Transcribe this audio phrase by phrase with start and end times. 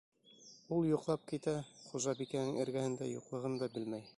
[0.77, 1.53] Ул йоҡлап китә,
[1.91, 4.09] хужабикәнең эргәһендә юҡлығын да белмәй.